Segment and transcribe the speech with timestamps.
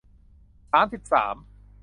[0.71, 1.35] สามสิบสาม